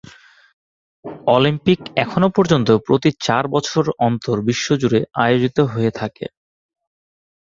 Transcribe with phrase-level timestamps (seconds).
[1.27, 6.25] Olympic এখনো পর্যন্ত প্রতি চার বছর অন্তর বিশ্বজুড়ে আয়োজিত হয়ে থাকে।